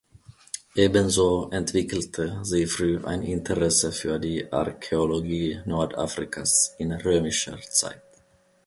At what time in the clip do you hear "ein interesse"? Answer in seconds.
3.05-3.91